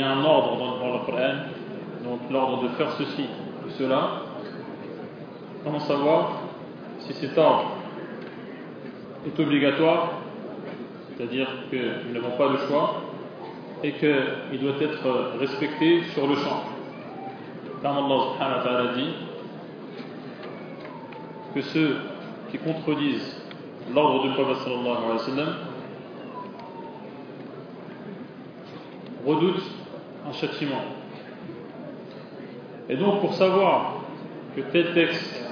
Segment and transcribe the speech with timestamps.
[0.00, 1.34] y a un ordre dans, dans le Coran,
[2.04, 3.26] donc l'ordre de faire ceci
[3.66, 4.22] ou cela,
[5.64, 6.40] comment savoir
[7.00, 7.72] si cet ordre
[9.26, 10.12] est obligatoire,
[11.16, 13.02] c'est-à-dire que nous n'avons pas le choix,
[13.82, 16.62] et qu'il doit être respecté sur le champ?
[17.82, 19.08] Car Allah subhanahu wa ta'ala dit
[21.54, 21.96] que ceux
[22.50, 23.40] qui contredisent
[23.94, 25.54] l'ordre du prophète sallallahu alayhi wa sallam
[29.26, 29.79] redoutent
[30.30, 30.82] un châtiment.
[32.88, 33.96] Et donc pour savoir
[34.56, 35.44] que tel texte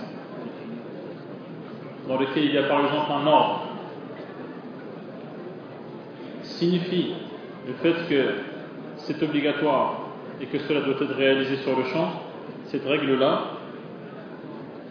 [2.08, 3.60] dans lequel il y a par exemple un ordre
[6.42, 7.14] signifie
[7.66, 8.34] le fait que
[8.96, 10.08] c'est obligatoire
[10.40, 12.10] et que cela doit être réalisé sur le champ,
[12.66, 13.42] cette règle-là,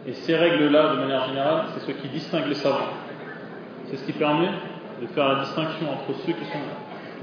[0.05, 2.93] et ces règles-là, de manière générale, c'est ce qui distingue les savants.
[3.85, 4.49] C'est ce qui permet
[5.01, 6.59] de faire la distinction entre ceux qui sont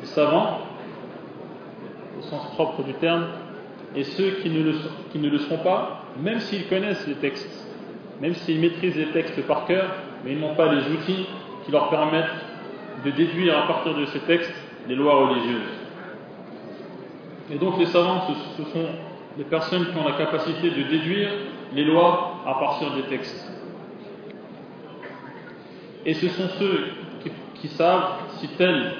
[0.00, 0.58] des savants,
[2.24, 3.26] sens propre du terme,
[3.96, 4.74] et ceux qui ne le,
[5.12, 7.68] qui ne le seront pas, même s'ils connaissent les textes,
[8.20, 9.86] même s'ils maîtrisent les textes par cœur,
[10.24, 11.26] mais ils n'ont pas les outils
[11.64, 12.24] qui leur permettent
[13.04, 14.54] de déduire à partir de ces textes
[14.88, 15.68] les lois religieuses.
[17.52, 18.22] Et donc les savants,
[18.56, 18.86] ce, sont
[19.36, 21.30] les personnes qui ont la capacité de déduire
[21.74, 23.50] les lois à partir des textes.
[26.06, 26.86] Et ce sont ceux
[27.22, 28.92] qui, qui savent si tel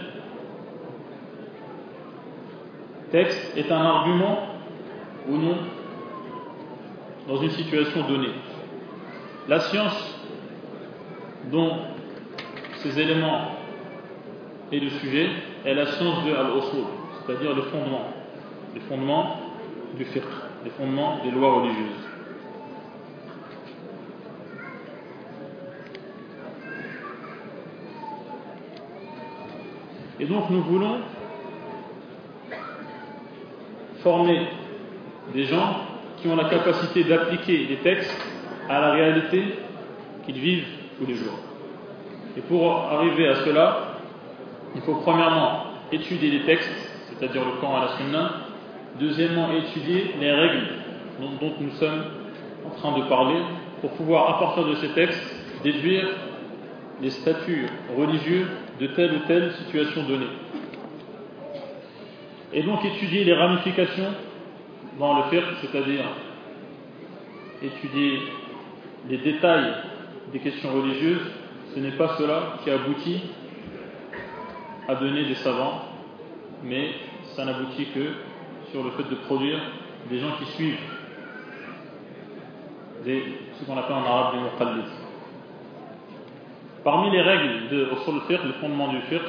[3.15, 4.39] texte est un argument
[5.29, 5.57] ou non
[7.29, 8.33] dans une situation donnée.
[9.47, 10.19] La science
[11.53, 11.77] dont
[12.79, 13.53] ces éléments
[14.73, 15.29] est le sujet
[15.65, 16.87] est la science de al-usul,
[17.25, 18.07] c'est-à-dire le fondement,
[18.75, 19.37] les fondements
[19.97, 20.25] du fiqh,
[20.65, 22.09] les fondements des lois religieuses.
[30.19, 30.97] Et donc nous voulons
[34.05, 34.47] former
[35.35, 35.79] des gens
[36.19, 38.15] qui ont la capacité d'appliquer les textes
[38.69, 39.43] à la réalité
[40.25, 40.67] qu'ils vivent
[40.99, 41.39] tous les jours.
[42.37, 43.79] Et pour arriver à cela,
[44.75, 46.71] il faut premièrement étudier les textes,
[47.09, 48.31] c'est-à-dire le Coran à la Sunna,
[49.01, 50.67] deuxièmement étudier les règles
[51.21, 52.05] dont, dont, nous sommes
[52.67, 53.41] en train de parler,
[53.81, 55.23] pour pouvoir, à partir de ces textes,
[55.63, 56.09] déduire
[57.01, 57.67] les statuts
[57.97, 58.47] religieux
[58.81, 60.31] de telle ou telle situation donnée.
[62.55, 64.15] Et donc étudier les ramifications
[65.01, 66.05] dans le fiqh, c'est-à-dire
[67.61, 68.21] étudier
[69.09, 69.75] les détails
[70.33, 71.33] des questions religieuses,
[71.75, 73.23] ce n'est pas cela qui aboutit
[74.87, 75.83] à donner des savants,
[76.63, 76.91] mais
[77.35, 78.13] ça n'aboutit que
[78.71, 79.59] sur le fait de produire
[80.09, 80.79] des gens qui suivent
[83.05, 84.85] ce qu'on appelle en arabe des muqallid.
[86.85, 89.23] Parmi les règles de Usul fiqh, le fondement du fiqh,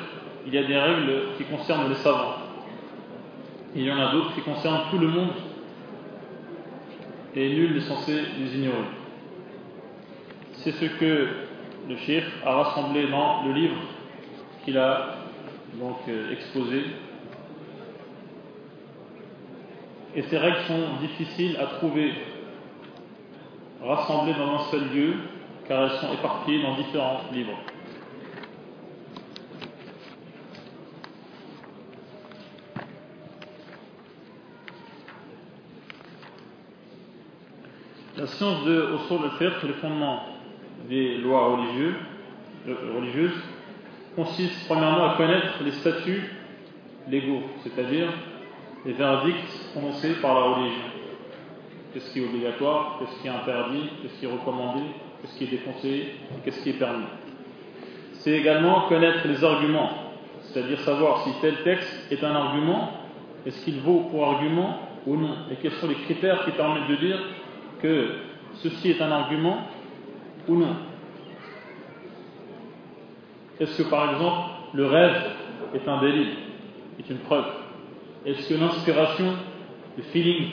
[0.46, 2.45] il y a des règles qui concernent les savants.
[3.78, 5.34] Il y en a d'autres qui concernent tout le monde
[7.36, 8.86] et nul n'est censé les ignorer.
[10.54, 11.28] C'est ce que
[11.90, 13.76] le cheikh a rassemblé dans le livre
[14.64, 15.18] qu'il a
[15.74, 16.84] donc euh, exposé.
[20.16, 22.14] Et ces règles sont difficiles à trouver
[23.84, 25.14] rassemblées dans un seul lieu,
[25.68, 27.58] car elles sont éparpillées dans différents livres.
[38.26, 40.24] La science de Usul al-Fiqh, le fondement
[40.90, 41.94] des lois religieuses,
[42.66, 43.40] religieuses,
[44.16, 46.24] consiste premièrement à connaître les statuts
[47.08, 48.08] légaux, c'est-à-dire
[48.84, 50.86] les verdicts prononcés par la religion.
[51.94, 54.82] Qu'est-ce qui est obligatoire, qu'est-ce qui est interdit, qu'est-ce qui est recommandé,
[55.22, 57.06] qu'est-ce qui est déconseillé, qu'est-ce qui est permis.
[58.14, 59.92] C'est également connaître les arguments,
[60.42, 62.90] c'est-à-dire savoir si tel texte est un argument,
[63.46, 66.96] est-ce qu'il vaut pour argument ou non, et quels sont les critères qui permettent de
[66.96, 67.20] dire
[67.86, 68.08] que
[68.64, 69.60] ceci est un argument
[70.48, 70.76] ou non.
[73.60, 75.22] Est-ce que par exemple le rêve
[75.76, 76.30] est un délit,
[77.00, 77.46] est une preuve?
[78.26, 79.34] Est-ce que l'inspiration,
[79.98, 80.50] le feeling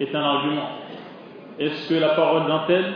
[0.00, 0.70] est un argument?
[1.58, 2.94] Est-ce que la parole d'un tel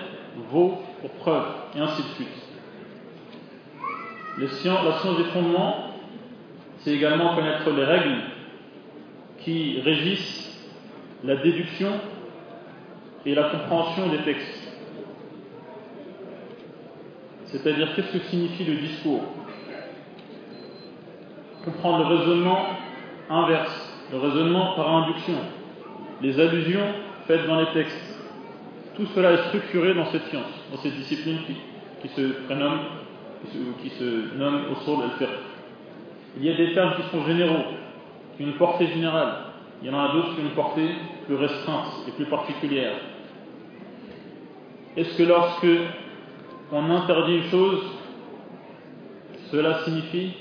[0.51, 1.45] vaut pour preuve?
[1.77, 2.29] Et ainsi de suite.
[4.39, 5.91] La science des fondements,
[6.79, 8.17] c'est également connaître les règles
[9.41, 10.71] qui régissent
[11.23, 11.93] la déduction
[13.27, 14.73] et la compréhension des textes.
[17.47, 19.23] C'est-à-dire qu'est-ce que signifie le discours?
[21.65, 22.67] Comprendre le raisonnement
[23.31, 25.35] inverse, le raisonnement par induction,
[26.21, 26.87] les allusions
[27.27, 28.19] faites dans les textes.
[28.97, 31.39] Tout cela est structuré dans cette science, dans cette discipline
[32.03, 32.81] qui, se prénomme,
[33.83, 35.29] qui se, nomme au al-fiqh.
[36.37, 37.65] Il y a des termes qui sont généraux,
[38.37, 39.35] qui ont une portée générale.
[39.83, 40.91] Il y en a d'autres qui ont une portée
[41.27, 42.95] plus restreinte et plus particulière.
[44.97, 45.67] Est-ce que lorsque
[46.71, 47.83] on interdit une chose,
[49.51, 50.35] cela signifie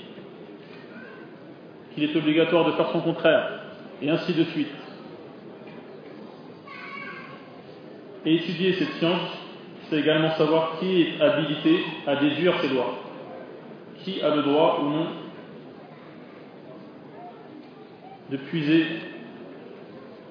[1.94, 3.60] qu'il est obligatoire de faire son contraire,
[4.02, 4.68] et ainsi de suite.
[8.26, 9.30] Et étudier cette science,
[9.88, 12.94] c'est également savoir qui est habilité à déduire ces lois,
[14.02, 15.06] qui a le droit ou non
[18.30, 18.86] de puiser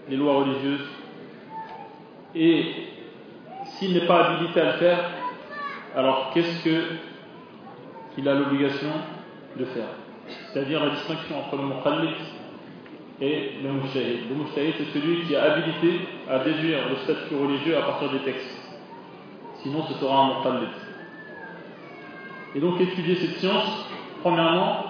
[0.09, 0.87] les lois religieuses,
[2.35, 2.65] et
[3.77, 4.99] s'il n'est pas habilité à le faire,
[5.95, 8.89] alors qu'est-ce qu'il a l'obligation
[9.57, 9.89] de faire?
[10.51, 12.15] C'est-à-dire la distinction entre le muqallid
[13.21, 14.29] et le mujtahid.
[14.29, 18.19] Le mujtahid, c'est celui qui a habilité à déduire le statut religieux à partir des
[18.19, 18.61] textes.
[19.61, 20.69] Sinon, ce sera un muqallid.
[22.55, 23.87] Et donc, étudier cette science,
[24.21, 24.85] premièrement,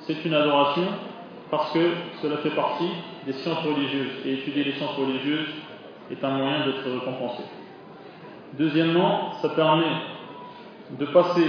[0.00, 0.86] c'est une adoration
[1.50, 1.90] parce que
[2.22, 2.90] cela fait partie
[3.26, 4.24] des sciences religieuses.
[4.24, 5.48] Et étudier les sciences religieuses
[6.10, 7.42] est un moyen d'être récompensé.
[8.58, 9.84] Deuxièmement, ça permet
[10.98, 11.46] de passer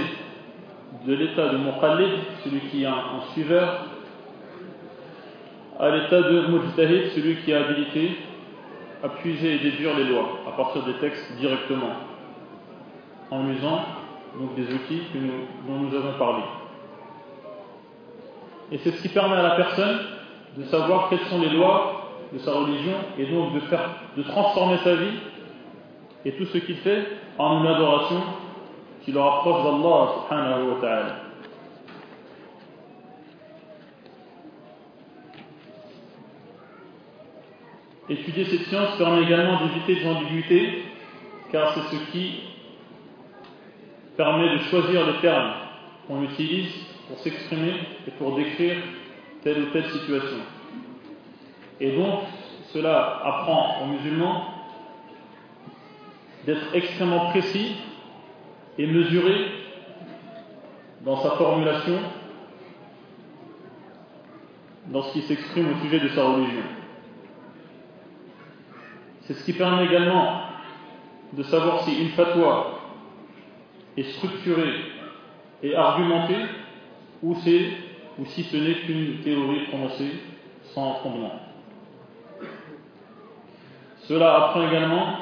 [1.06, 2.10] de l'état de muqallid,
[2.44, 3.86] celui qui est un, suiveur,
[5.80, 8.18] à l'état de mujtahid, celui qui est habilité
[9.02, 11.90] à puiser et déduire les lois à partir des textes directement,
[13.30, 13.80] en usant
[14.38, 15.02] donc des outils
[15.66, 16.42] dont nous avons parlé.
[18.70, 19.98] Et c'est ce qui permet à la personne
[20.56, 24.78] de savoir quelles sont les lois de sa religion et donc de, faire, de transformer
[24.78, 25.18] sa vie
[26.24, 27.06] et tout ce qu'il fait
[27.38, 28.22] en une adoration
[29.04, 31.16] qui le rapproche d'Allah subhanahu wa ta'ala.
[38.08, 40.82] Étudier cette science permet également d'éviter des ambiguïtés,
[41.50, 42.40] car c'est ce qui
[44.16, 45.52] permet de choisir les termes
[46.06, 46.72] qu'on utilise
[47.08, 47.74] pour s'exprimer
[48.06, 48.76] et pour décrire
[49.42, 50.38] telle ou telle situation.
[51.80, 52.20] Et donc,
[52.72, 54.51] cela apprend aux musulmans
[56.46, 57.76] d'être extrêmement précis
[58.78, 59.46] et mesuré
[61.04, 61.98] dans sa formulation,
[64.86, 66.62] dans ce qui s'exprime au sujet de sa religion.
[69.22, 70.42] C'est ce qui permet également
[71.32, 72.78] de savoir si une fatwa
[73.96, 74.74] est structurée
[75.62, 76.44] et argumentée
[77.22, 80.12] ou, ou si ce n'est qu'une théorie prononcée
[80.74, 81.40] sans fondement.
[84.02, 85.16] Cela apprend également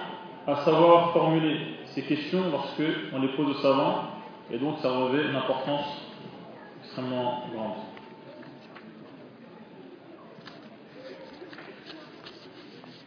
[0.51, 2.83] à savoir formuler ces questions lorsque
[3.13, 4.05] on les pose aux savants,
[4.51, 5.87] et donc ça revêt une importance
[6.83, 7.77] extrêmement grande.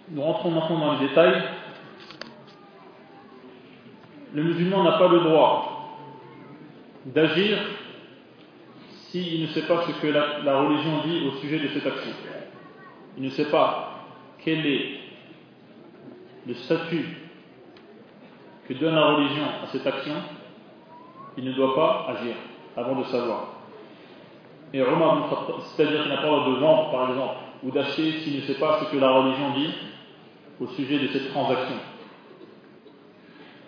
[0.10, 1.44] Nous rentrons maintenant dans les détails.
[4.34, 5.98] Le musulman n'a pas le droit
[7.06, 7.58] d'agir
[9.10, 12.12] s'il ne sait pas ce que la, la, religion dit au sujet de cette action.
[13.18, 14.06] Il ne sait pas
[14.44, 15.00] quel est
[16.48, 17.23] le statut
[18.68, 20.16] que donne la religion à cette action,
[21.38, 22.36] il ne doit pas agir
[22.78, 23.48] avant de savoir.
[24.74, 25.30] Et Omar
[25.76, 28.92] c'est-à-dire qu'il n'a pas de vendre par exemple, ou d'acheter s'il ne sait pas ce
[28.92, 29.70] que la religion dit
[30.60, 31.76] au sujet de cette transaction.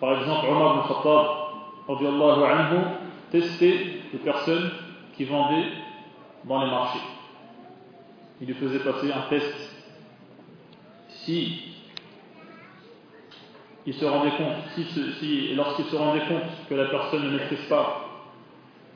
[0.00, 1.46] Par exemple, Omar ibn Khattab
[1.88, 2.78] anhu,
[3.30, 4.70] testait les personnes
[5.16, 5.68] qui vendaient
[6.44, 7.00] dans les marchés.
[8.40, 9.54] Il lui faisait passer un test.
[11.08, 11.75] Si
[13.86, 18.08] il se compte, lorsqu'il se rendait compte que la personne ne maîtrise pas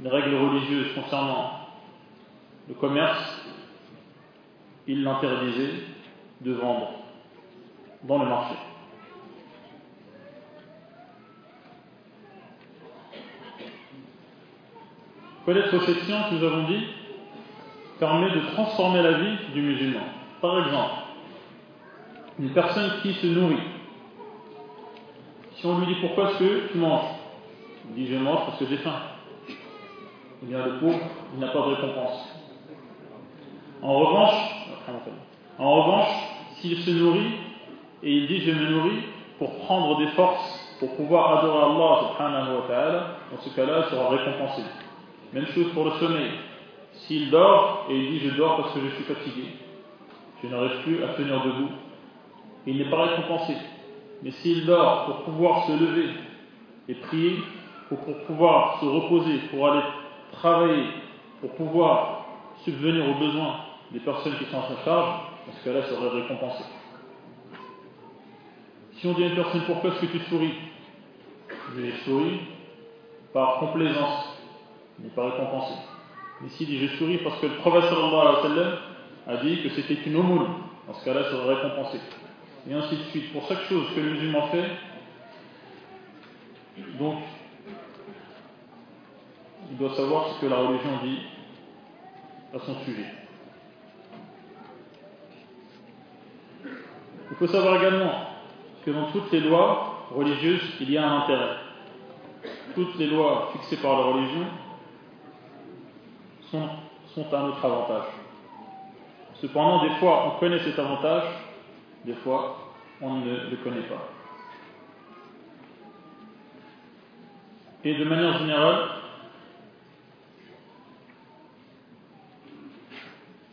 [0.02, 1.60] les règles religieuses concernant
[2.68, 3.46] le commerce,
[4.88, 5.74] il l'interdisait
[6.40, 6.90] de vendre
[8.02, 8.54] dans le marché.
[15.44, 16.84] Connaître cette science, nous avons dit,
[17.98, 20.00] permet de transformer la vie du musulman.
[20.40, 20.94] Par exemple,
[22.38, 23.79] une personne qui se nourrit
[25.60, 27.04] si on lui dit pourquoi est-ce que tu manges
[27.90, 28.94] Il dit je mange parce que j'ai faim.
[30.42, 30.98] Eh bien le pauvre,
[31.34, 32.34] il n'a pas de récompense.
[33.82, 34.34] En revanche,
[35.58, 36.08] en revanche,
[36.56, 37.34] s'il se nourrit
[38.02, 39.02] et il dit je me nourris
[39.38, 43.90] pour prendre des forces pour pouvoir adorer Allah subhanahu wa ta'ala, dans ce cas-là, il
[43.90, 44.62] sera récompensé.
[45.34, 46.30] Même chose pour le sommeil.
[47.06, 49.44] S'il dort et il dit je dors parce que je suis fatigué,
[50.42, 51.68] je n'arrive plus à tenir debout.
[52.66, 53.56] Il n'est pas récompensé.
[54.22, 56.10] Mais s'il dort pour pouvoir se lever
[56.88, 57.38] et prier,
[57.88, 59.82] pour pouvoir se reposer, pour aller
[60.32, 60.84] travailler,
[61.40, 62.26] pour pouvoir
[62.64, 63.56] subvenir aux besoins
[63.92, 66.64] des personnes qui sont à sa charge, dans ce cas-là, serait récompensé.
[68.92, 70.54] Si on dit à une personne pourquoi est-ce que tu souris?
[71.74, 72.40] Je souris
[73.32, 74.38] par complaisance,
[74.98, 75.74] n'est pas récompensé.
[76.42, 77.84] Mais s'il dit je souris parce que le prophète
[79.26, 80.48] a dit que c'était une aumône,
[80.86, 81.98] dans ce cas-là, serait récompensé.
[82.68, 83.32] Et ainsi de suite.
[83.32, 84.70] Pour chaque chose que le musulman fait,
[86.98, 87.18] donc,
[89.70, 91.18] il doit savoir ce que la religion dit
[92.54, 93.06] à son sujet.
[97.30, 98.12] Il faut savoir également
[98.84, 101.56] que dans toutes les lois religieuses, il y a un intérêt.
[102.74, 104.46] Toutes les lois fixées par la religion
[106.50, 106.68] sont,
[107.14, 108.06] sont à notre avantage.
[109.40, 111.24] Cependant, des fois, on connaît cet avantage,
[112.04, 114.08] des fois, on ne le connaît pas.
[117.84, 118.88] Et de manière générale,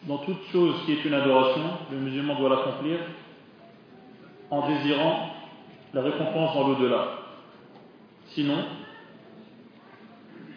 [0.03, 2.99] dans toute chose qui est une adoration, le musulman doit l'accomplir
[4.49, 5.29] en désirant
[5.93, 7.07] la récompense dans l'au-delà.
[8.29, 8.65] Sinon,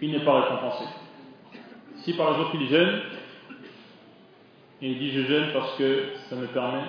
[0.03, 0.85] il n'est pas récompensé.
[1.97, 3.01] Si par exemple il jeûne,
[4.83, 6.85] et il dit je jeûne parce que ça me permet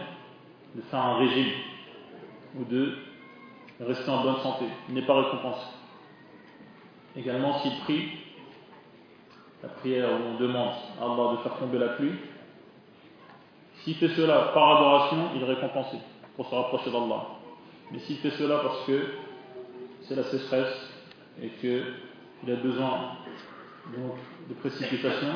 [0.76, 1.52] de faire un régime
[2.60, 2.98] ou de
[3.80, 5.66] rester en bonne santé, il n'est pas récompensé.
[7.16, 8.10] Également s'il prie,
[9.64, 12.14] la prière où on demande à Allah de faire tomber la pluie,
[13.84, 15.98] s'il fait cela par adoration, il est récompensé
[16.36, 17.28] pour se rapprocher d'Allah.
[17.92, 19.02] Mais s'il fait cela parce que
[20.04, 20.90] c'est la sécheresse
[21.42, 23.18] et qu'il a besoin
[23.98, 25.34] donc, de précipitation,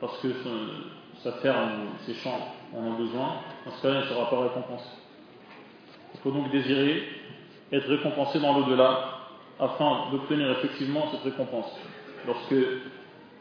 [0.00, 0.28] parce que
[1.22, 4.40] sa ferme ou ses champs en ont besoin, dans ce cas il ne sera pas
[4.42, 4.88] récompensé.
[6.14, 7.02] Il faut donc désirer
[7.72, 9.18] être récompensé dans l'au-delà
[9.58, 11.78] afin d'obtenir effectivement cette récompense
[12.26, 12.54] lorsque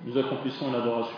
[0.03, 1.17] nous accomplissons une adoration.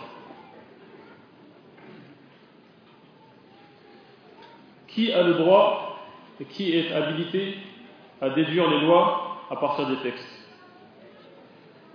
[4.88, 5.98] Qui a le droit
[6.40, 7.56] et qui est habilité
[8.20, 10.26] à déduire les lois à partir des textes?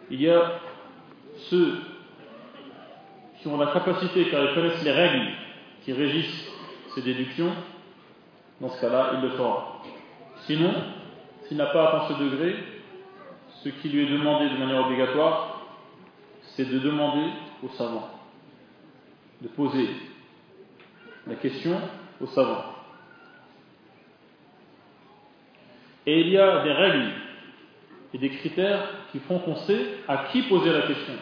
[0.10, 0.60] Il y a
[1.50, 1.80] ceux
[3.44, 5.28] qui ont la capacité, car ils connaissent les règles
[5.84, 6.50] qui régissent
[6.96, 7.52] ces déductions,
[8.62, 9.82] dans ce cas-là, il le fera.
[10.46, 10.74] Sinon,
[11.44, 12.56] s'il n'a pas atteint ce degré,
[13.62, 15.68] ce qui lui est demandé de manière obligatoire,
[16.56, 17.32] c'est de demander
[17.62, 18.10] aux savants,
[19.42, 19.90] de poser
[21.28, 21.78] la question
[22.22, 22.64] aux savants.
[26.06, 27.12] Et il y a des règles
[28.14, 31.14] et des critères qui font qu'on sait à qui poser la question.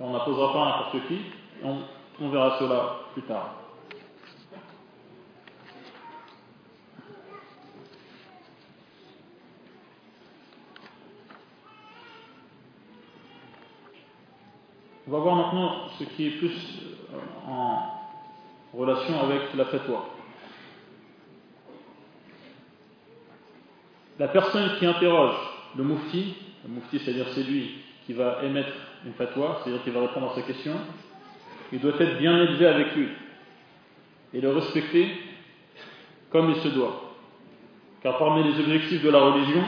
[0.00, 1.18] On ne la posera pas n'importe qui,
[1.62, 1.78] on,
[2.20, 3.54] on verra cela plus tard.
[15.06, 16.82] On va voir maintenant ce qui est plus
[17.14, 17.78] euh, en
[18.74, 20.04] relation avec la fatwa.
[24.18, 25.34] La personne qui interroge
[25.76, 30.00] le mufti, le mufti c'est-à-dire c'est lui qui va émettre une fatwa, c'est-à-dire qui va
[30.02, 30.74] répondre à sa question,
[31.72, 33.08] il doit être bien élevé avec lui
[34.34, 35.08] et le respecter
[36.30, 37.14] comme il se doit.
[38.02, 39.62] Car parmi les objectifs de la religion,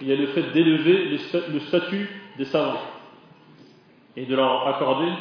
[0.00, 1.18] il y a le fait d'élever
[1.52, 2.80] le statut des savants
[4.16, 5.12] et de leur accorder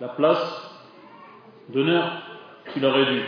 [0.00, 0.70] la place
[1.68, 2.22] d'honneur
[2.72, 3.24] qui leur est due.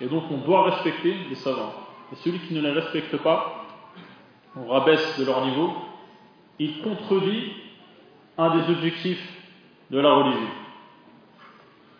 [0.00, 1.74] Et donc on doit respecter les savants.
[2.12, 3.66] Et celui qui ne les respecte pas,
[4.56, 5.72] on rabaisse de leur niveau,
[6.58, 7.52] il contredit
[8.38, 9.32] un des objectifs
[9.90, 10.48] de la religion.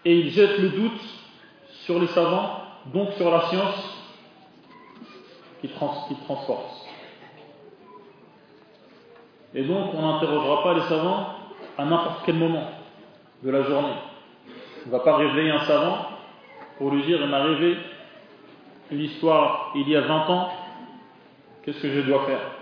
[0.05, 1.01] Et il jette le doute
[1.85, 3.99] sur les savants, donc sur la science
[5.61, 6.87] qui, trans transporte.
[9.55, 11.35] Et donc on n'interrogera pas les savants
[11.79, 12.69] à n'importe quel moment
[13.43, 13.95] de la journée.
[14.85, 16.09] On ne va pas réveiller un savant
[16.79, 17.77] pour lui dire il m'a rêvé
[18.91, 20.49] une histoire il y a 20 ans,
[21.63, 22.62] qu'est-ce que je dois faire?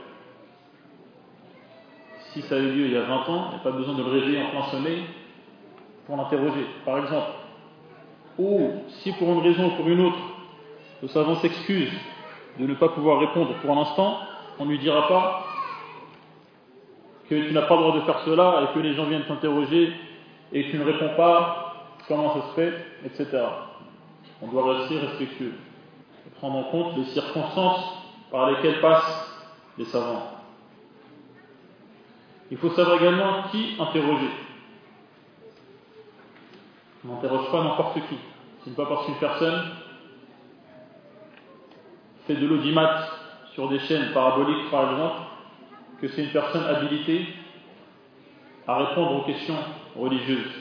[2.33, 3.95] Si ça a eu lieu il y a 20 ans, il n'y a pas besoin
[3.95, 5.03] de le réveiller en plein sommeil
[6.07, 7.31] pour l'interroger, par exemple.
[8.39, 10.19] Ou si pour une raison ou pour une autre,
[11.03, 11.93] le savant s'excuse
[12.59, 14.19] de ne pas pouvoir répondre pour un instant,
[14.59, 15.45] on ne lui dira pas
[17.29, 19.93] que tu n'as pas le droit de faire cela et que les gens viennent t'interroger
[20.53, 21.75] et que tu ne réponds pas,
[22.09, 23.45] comment ça se fait, etc.
[24.43, 25.55] On doit rester respectueux
[26.27, 29.47] et prendre en compte les circonstances par lesquelles passent
[29.79, 30.40] les savants.
[32.50, 34.30] Il faut savoir également qui interroger.
[37.04, 38.16] On n'interroge pas n'importe qui.
[38.64, 39.71] Ce n'est pas parce qu'une personne
[42.26, 43.09] fait de l'audimat
[43.54, 45.21] sur des chaînes paraboliques, par exemple,
[46.00, 47.26] que c'est une personne habilitée
[48.66, 49.57] à répondre aux questions
[49.97, 50.52] religieuses.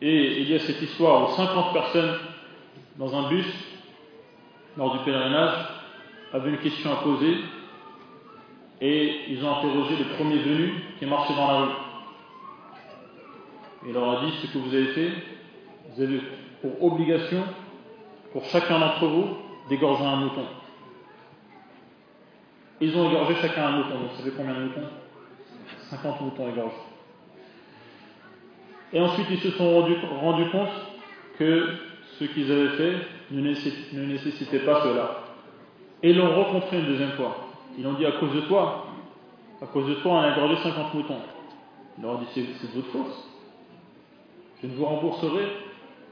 [0.00, 2.18] Et il y a cette histoire où 50 personnes
[2.96, 3.46] dans un bus,
[4.76, 5.54] lors du pèlerinage,
[6.32, 7.36] avaient une question à poser
[8.80, 11.72] et ils ont interrogé le premier venu qui marchait dans la rue.
[13.86, 15.10] Il leur a dit ce que vous avez fait,
[15.90, 16.20] vous avez
[16.60, 17.42] pour obligation,
[18.32, 19.28] pour chacun d'entre vous,
[19.68, 20.46] d'égorger un mouton.
[22.80, 23.98] Ils ont égorgé chacun un mouton.
[24.10, 24.88] Vous savez combien de moutons?
[25.90, 26.74] 50 moutons égorgés.
[28.92, 30.68] Et ensuite, ils se sont rendus, compte
[31.38, 31.68] que
[32.18, 32.94] ce qu'ils avaient fait
[33.30, 35.24] ne nécessitait pas cela.
[36.02, 37.43] Et l'ont rencontré une deuxième fois.
[37.78, 38.86] Ils ont dit à cause de toi,
[39.60, 41.20] à cause de toi, on a égorgé 50 moutons.
[41.98, 43.24] Ils leur ont dit c'est de votre faute.
[44.62, 45.46] Je ne vous rembourserai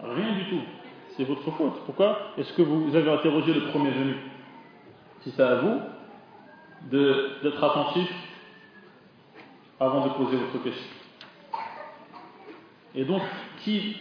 [0.00, 0.62] rien du tout.
[1.16, 1.84] C'est votre faute.
[1.84, 2.32] Pourquoi?
[2.38, 4.16] Est-ce que vous avez interrogé le premier venu?
[5.22, 5.80] Si c'est à vous
[6.90, 8.10] d'être attentif
[9.78, 10.90] avant de poser votre question.
[12.94, 13.22] Et donc,
[13.62, 13.96] qui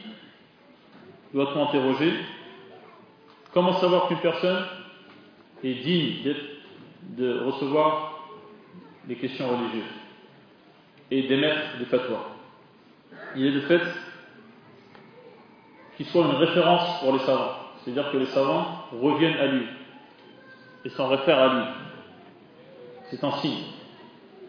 [1.34, 2.14] doit-on interroger?
[3.54, 4.64] Comment savoir qu'une personne
[5.64, 6.24] est digne
[7.10, 8.30] de recevoir
[9.06, 9.84] des questions religieuses
[11.10, 12.26] et d'émettre des fatwas
[13.36, 13.82] Il est de fait
[15.98, 17.56] qu'il soit une référence pour les savants.
[17.84, 19.66] C'est-à-dire que les savants reviennent à lui
[20.86, 21.64] et s'en réfèrent à lui.
[23.10, 23.64] C'est un signe.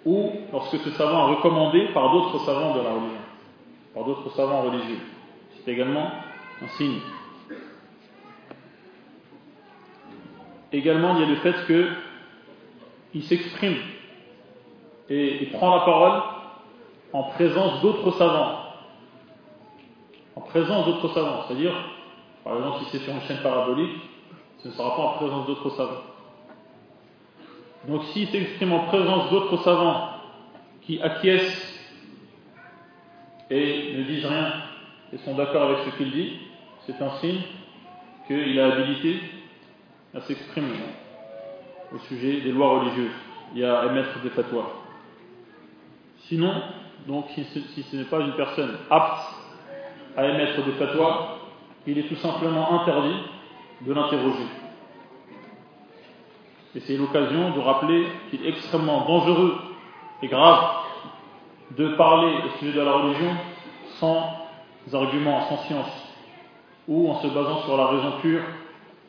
[0.04, 3.20] Ou lorsque ce savant est recommandé par d'autres savants de la religion,
[3.94, 4.98] par d'autres savants religieux.
[5.64, 6.10] C'est également
[6.62, 7.00] un signe.
[10.72, 11.54] Également, il y a le fait
[13.12, 13.76] qu'il s'exprime
[15.08, 16.22] et il prend la parole
[17.12, 18.62] en présence d'autres savants
[20.36, 21.44] en présence d'autres savants.
[21.46, 21.74] C'est-à-dire,
[22.44, 24.00] par exemple, si c'est sur une chaîne parabolique,
[24.62, 26.02] ce ne sera pas en présence d'autres savants.
[27.88, 30.10] Donc s'il s'exprime en présence d'autres savants
[30.82, 31.80] qui acquiescent
[33.50, 34.52] et ne disent rien
[35.12, 36.38] et sont d'accord avec ce qu'il dit,
[36.86, 37.40] c'est un signe
[38.26, 39.20] qu'il a habilité
[40.14, 40.68] à s'exprimer
[41.94, 43.12] au sujet des lois religieuses
[43.56, 44.70] et à émettre des fatwas.
[46.28, 46.52] Sinon,
[47.06, 49.34] donc si ce n'est pas une personne apte
[50.16, 51.38] à émettre des fatwas,
[51.86, 53.16] il est tout simplement interdit
[53.82, 54.46] de l'interroger.
[56.74, 59.56] Et c'est l'occasion de rappeler qu'il est extrêmement dangereux
[60.22, 60.82] et grave
[61.76, 63.34] de parler au sujet de la religion
[63.98, 64.42] sans
[64.92, 66.14] arguments, sans science,
[66.88, 68.42] ou en se basant sur la raison pure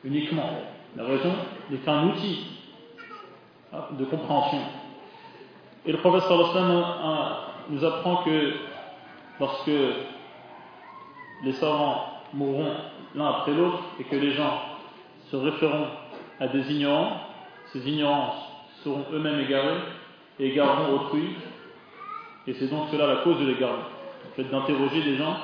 [0.03, 0.49] uniquement.
[0.95, 1.33] La raison
[1.69, 2.52] n'est qu'un outil
[3.91, 4.59] de compréhension.
[5.85, 6.37] Et le professeur
[7.69, 8.53] nous apprend que
[9.39, 9.71] lorsque
[11.43, 12.73] les savants mourront
[13.15, 14.59] l'un après l'autre et que les gens
[15.29, 15.87] se référeront
[16.39, 17.17] à des ignorants,
[17.71, 18.33] ces ignorants
[18.83, 19.79] seront eux-mêmes égarés
[20.39, 21.35] et égareront autrui.
[22.47, 23.83] Et c'est donc cela la cause de l'égarement.
[24.37, 25.35] Le fait d'interroger des gens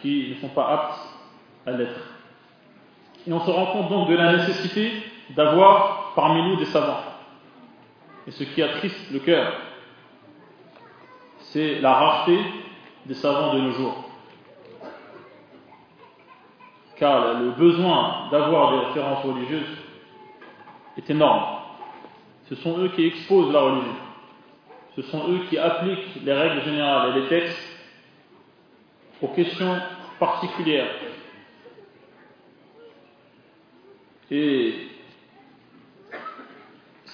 [0.00, 1.00] qui ne sont pas aptes
[1.66, 2.00] à l'être.
[3.26, 4.92] Et on se rend compte donc de la nécessité
[5.36, 7.09] d'avoir parmi nous des savants.
[8.30, 9.52] Et ce qui attriste le cœur,
[11.40, 12.38] c'est la rareté
[13.06, 14.04] des savants de nos jours
[16.96, 19.78] car le besoin d'avoir des références religieuses
[20.96, 21.62] est énorme.
[22.48, 23.96] Ce sont eux qui exposent la religion.
[24.94, 27.58] Ce sont eux qui appliquent les règles générales et les textes
[29.20, 29.76] aux questions
[30.20, 30.94] particulières.
[34.30, 34.89] Et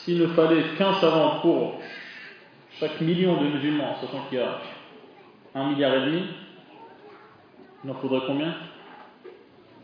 [0.06, 1.80] s'il ne fallait qu'un savant pour
[2.78, 4.60] chaque million de musulmans, sachant qu'il y a
[5.52, 6.22] un milliard et demi,
[7.84, 8.54] il en faudrait combien?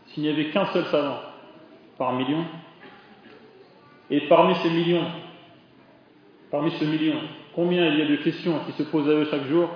[0.07, 1.19] S'il n'y avait qu'un seul savant
[1.97, 2.45] par million,
[4.09, 5.05] et parmi ces millions,
[6.49, 7.17] parmi ce million,
[7.53, 9.71] combien il y a de questions qui se posent à eux chaque jour?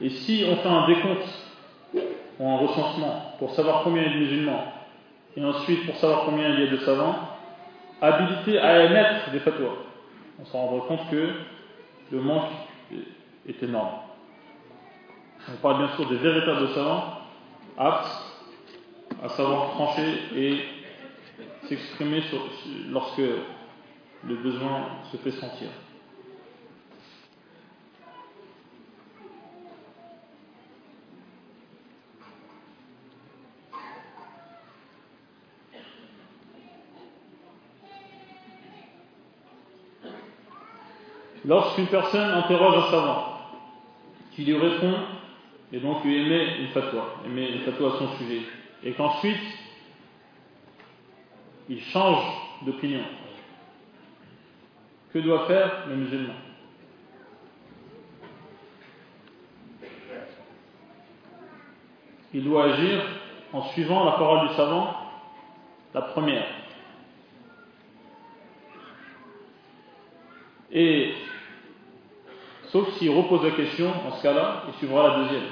[0.00, 1.28] Et si on fait un décompte
[2.40, 4.72] ou un recensement pour savoir combien il y a de musulmans,
[5.36, 7.16] et ensuite pour savoir combien il y a de savants,
[8.00, 9.76] habilités à émettre des fatwas,
[10.40, 11.30] on se rendra compte que
[12.12, 12.50] le manque
[13.48, 13.98] est énorme.
[15.48, 17.18] On parle bien sûr des véritables savants,
[17.76, 18.34] aptes
[19.22, 20.64] à savoir trancher et
[21.68, 22.22] s'exprimer
[22.90, 25.68] lorsque le besoin se fait sentir.
[41.44, 43.38] Lorsqu'une personne interroge un savant,
[44.34, 44.94] qui lui répond
[45.72, 48.42] et donc lui émet une fatwa, émet une fatwa à son sujet,
[48.82, 49.42] et qu'ensuite
[51.68, 52.22] il change
[52.62, 53.04] d'opinion,
[55.12, 56.34] que doit faire le musulman?
[62.32, 63.02] Il doit agir
[63.52, 64.92] en suivant la parole du savant,
[65.92, 66.46] la première.
[70.72, 71.14] Et
[72.74, 75.44] sauf s'il repose la question, en ce cas-là, il suivra la deuxième.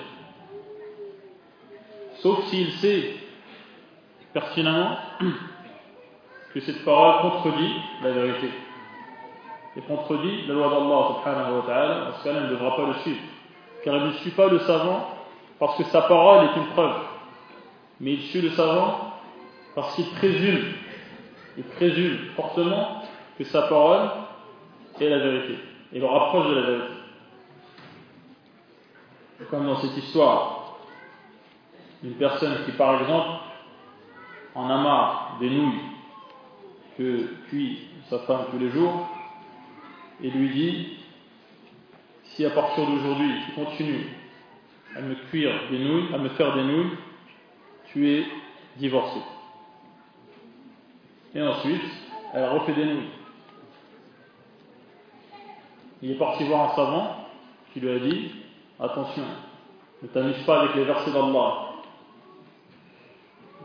[2.16, 3.14] Sauf s'il sait
[4.32, 4.96] pertinemment
[6.52, 8.48] que cette parole contredit la vérité
[9.76, 12.87] et contredit la loi d'Allah subhanahu wa ta'ala, dans ce cas-là, il ne devra pas
[12.88, 13.20] le suivre.
[13.85, 15.08] Car il ne suit pas le savant
[15.61, 16.96] parce que sa parole est une preuve.
[18.00, 19.12] Mais il suit le savant
[19.76, 20.72] parce qu'il présume,
[21.56, 23.04] il présume fortement
[23.38, 24.11] que sa parole
[25.00, 25.54] est la vérité.
[25.92, 27.01] Et le rapproche de la vérité.
[29.50, 30.78] Comme dans cette histoire
[32.02, 33.40] d'une personne qui, par exemple,
[34.55, 35.81] en a marre des nouilles
[36.98, 39.09] que cuit sa femme tous les jours,
[40.22, 40.88] et lui dit
[42.24, 44.07] si à partir d'aujourd'hui tu continues
[44.96, 46.96] à me cuire des nouilles, à me faire des nouilles,
[47.87, 48.26] tu es
[48.76, 49.20] divorcé.
[51.35, 51.83] Et ensuite,
[52.35, 53.11] elle refait des nouilles.
[56.02, 57.16] Il est parti voir un savant
[57.72, 58.33] qui lui a dit
[58.82, 59.22] Attention,
[60.02, 61.68] ne t'amuse pas avec les versets d'Allah.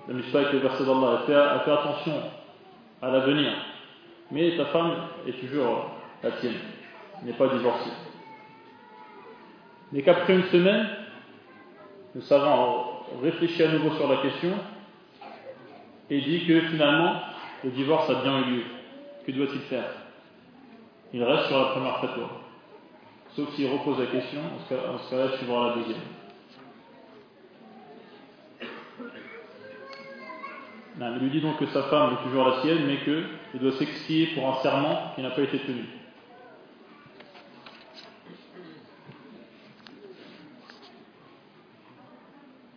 [0.07, 1.23] Ne t'amuse pas avec les versets d'Allah.
[1.25, 2.21] Fais, attention
[3.01, 3.51] à l'avenir.
[4.29, 4.93] Mais ta femme
[5.25, 5.89] est toujours
[6.21, 6.59] la tienne,
[7.23, 7.89] n'est pas divorcée.
[9.91, 10.87] Mais qu'après une semaine,
[12.13, 12.85] nous savons
[13.23, 14.53] réfléchir à nouveau sur la question
[16.11, 17.21] et dit que finalement,
[17.63, 18.63] le divorce a bien eu lieu.
[19.25, 19.89] Que doit-il faire?
[21.11, 22.46] Il reste sur la première fatwa.
[23.37, 26.01] Sauf s'il repose la question, en ce cas-là, suivra la deuxième.
[30.99, 34.33] il lui dit donc que sa femme est toujours la sienne, mais qu'il doit s'expier
[34.33, 35.83] pour un serment qui n'a pas été tenu.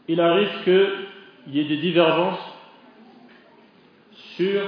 [0.09, 2.53] il arrive qu'il y ait des divergences
[4.37, 4.61] sur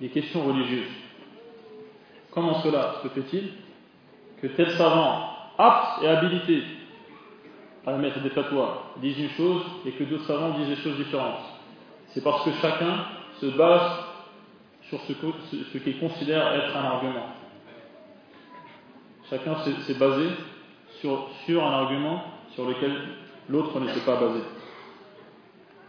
[0.00, 0.94] les questions religieuses.
[2.30, 3.67] Comment cela se fait-il?
[4.40, 6.62] Que tel savant, apte et habilité
[7.86, 11.40] à mettre des fatwas, dise une chose et que d'autres savants disent des choses différentes
[12.08, 13.04] C'est parce que chacun
[13.40, 14.04] se base
[14.82, 17.26] sur ce qu'il considère être un argument.
[19.28, 20.28] Chacun s'est basé
[21.00, 22.22] sur, sur un argument
[22.54, 22.92] sur lequel
[23.48, 24.40] l'autre ne s'est pas basé.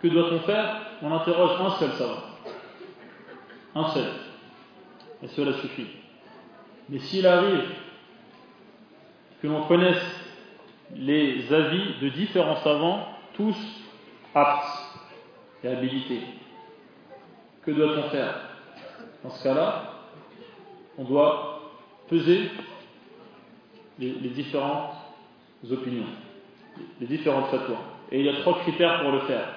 [0.02, 0.82] Que doit-on faire?
[1.02, 2.24] On interroge un seul savant.
[3.76, 4.06] Un seul.
[5.24, 5.88] Et cela suffit.
[6.90, 7.64] Mais s'il arrive
[9.42, 10.04] que l'on connaisse
[10.96, 13.58] les avis de différents savants, tous
[14.36, 15.00] aptes
[15.64, 16.22] et habilités,
[17.64, 18.36] que doit-on faire?
[19.24, 19.94] Dans ce cas-là,
[20.98, 21.72] on doit
[22.10, 22.50] peser
[24.00, 24.94] les, différentes
[25.70, 26.06] opinions
[27.00, 27.82] les différentes fatwas.
[28.12, 29.54] Et il y a trois critères pour le faire.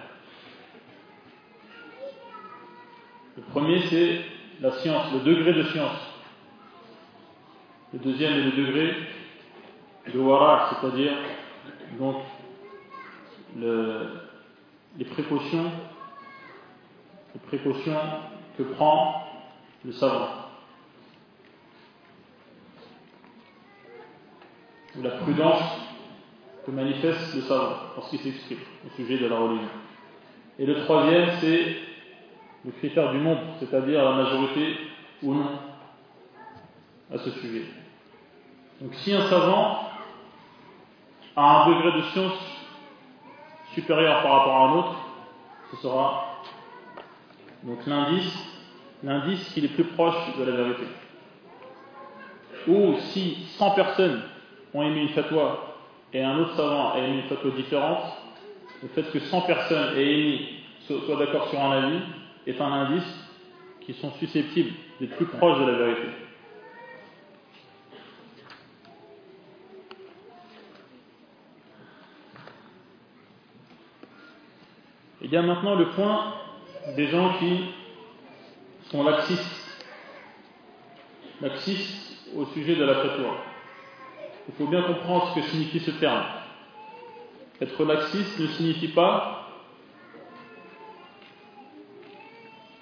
[3.37, 4.21] Le premier, c'est
[4.61, 5.99] la science, le degré de science.
[7.93, 8.95] Le deuxième est le degré
[10.11, 11.13] de wara, c'est-à-dire
[11.99, 12.17] donc
[13.57, 15.71] les précautions,
[18.57, 19.25] que prend
[19.85, 20.29] le savant.
[25.03, 25.63] La prudence
[26.67, 29.69] que manifeste le savant lorsqu'il s'exprime au sujet de la religion.
[30.59, 31.77] Et le troisième, c'est
[32.65, 34.77] le critère du nombre, c'est-à-dire la majorité
[35.23, 35.51] ou non
[37.13, 37.65] à ce sujet.
[38.81, 39.89] Donc si un savant
[41.37, 42.39] a un degré de science
[43.75, 44.97] supérieur par rapport à un autre,
[45.71, 46.43] ce sera
[47.63, 48.33] donc l'indice,
[49.03, 50.85] l'indice qu'il est plus proche de la vérité.
[52.69, 54.23] Ou si 100 personnes
[54.75, 55.77] ont émis une fatwa
[56.13, 58.05] et un autre savant a émis une photo différente,
[58.83, 60.49] le fait que 100 personnes aient émis,
[60.87, 62.01] soient d'accord sur un avis,
[62.47, 63.29] est un indice
[63.81, 66.09] qui sont susceptibles d'être plus proches de la vérité.
[75.33, 76.35] Il y a maintenant le point
[76.95, 77.59] des gens qui
[78.91, 79.87] sont laxistes.
[81.41, 83.39] Laxistes au sujet de la fatwa.
[84.47, 86.23] Il faut bien comprendre ce que signifie ce terme.
[87.63, 89.49] Être laxiste ne signifie pas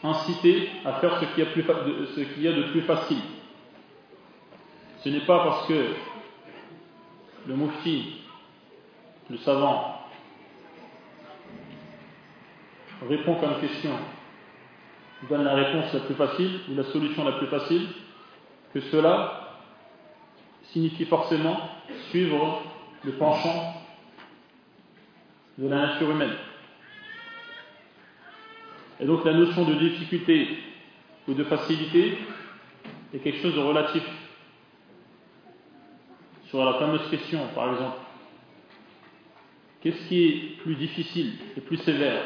[0.02, 1.44] inciter à faire ce qu'il
[2.42, 3.22] y, a de plus facile.
[5.04, 5.94] Ce n'est pas parce que
[7.46, 8.22] le mufti
[9.30, 9.99] le savant
[13.08, 13.90] répond comme question,
[15.28, 17.88] donne la réponse la plus facile ou la solution la plus facile,
[18.72, 19.58] que cela
[20.72, 21.60] signifie forcément
[22.10, 22.62] suivre
[23.04, 23.74] le penchant
[25.58, 26.34] de la nature humaine.
[29.00, 30.58] Et donc la notion de difficulté
[31.26, 32.18] ou de facilité
[33.14, 34.02] est quelque chose de relatif.
[36.48, 37.98] Sur la fameuse question, par exemple,
[39.80, 42.22] qu'est-ce qui est plus difficile et plus sévère?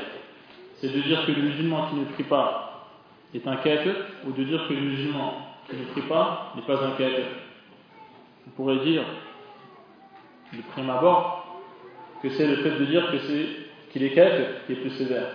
[0.85, 2.91] C'est de dire que le musulman qui ne prie pas
[3.33, 3.95] est un kafir
[4.27, 5.33] ou de dire que le musulman
[5.67, 7.25] qui ne prie pas n'est pas un kafir
[8.47, 9.03] On pourrait dire,
[10.53, 11.63] de prime abord,
[12.23, 13.47] que c'est le fait de dire que c'est
[13.93, 15.29] qu'il est kafir qui est plus sévère.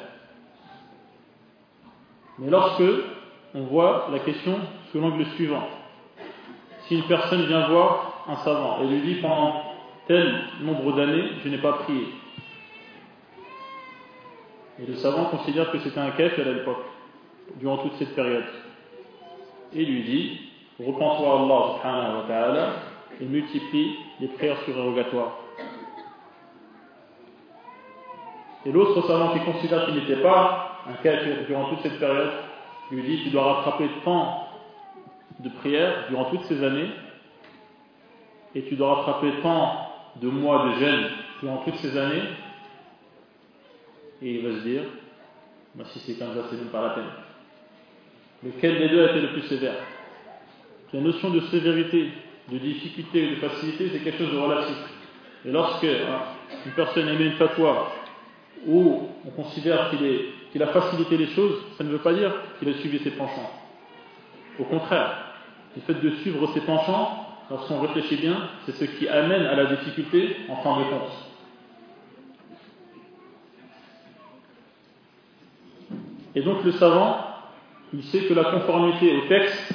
[2.37, 2.83] Mais lorsque
[3.55, 4.55] on voit la question
[4.91, 5.67] sous l'angle suivant,
[6.85, 9.63] si une personne vient voir un savant et lui dit pendant
[10.05, 12.05] tel nombre d'années, je n'ai pas prié,
[14.81, 16.85] et le savant considère que c'était un kafir à l'époque,
[17.59, 18.45] durant toute cette période,
[19.73, 20.39] et lui dit,
[20.79, 22.69] repens-toi Allah subhanahu wa
[23.19, 25.37] et multiplie les prières surérogatoires.
[28.65, 32.31] Et l'autre savant qui considère qu'il n'était pas un kafir durant toute cette période,
[32.91, 34.47] lui dit tu dois rattraper tant
[35.39, 36.89] de prières durant toutes ces années,
[38.55, 41.05] et tu dois rattraper tant de mois de jeûne
[41.41, 42.23] durant toutes ces années,
[44.21, 44.83] et il va se dire,
[45.75, 47.09] bah, si c'est comme ça, c'est même pas la peine.
[48.43, 49.75] Lequel des deux a été le plus sévère?
[50.93, 52.09] La notion de sévérité,
[52.51, 54.75] de difficulté ou de facilité, c'est quelque chose de relatif.
[55.45, 56.21] Et lorsque hein,
[56.65, 57.91] une personne émet une fatwa
[58.65, 59.91] où on considère
[60.51, 63.51] qu'il a facilité les choses, ça ne veut pas dire qu'il a suivi ses penchants.
[64.59, 65.35] Au contraire,
[65.75, 69.65] le fait de suivre ses penchants, lorsqu'on réfléchit bien, c'est ce qui amène à la
[69.65, 71.28] difficulté en fin de compte.
[76.35, 77.17] Et donc le savant,
[77.93, 79.73] il sait que la conformité au texte,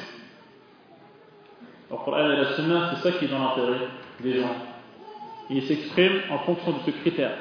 [1.90, 3.88] au Coran et la Sunna, c'est ça qui est dans l'intérêt
[4.20, 4.54] des gens.
[5.50, 7.36] il s'exprime en fonction de ce critère.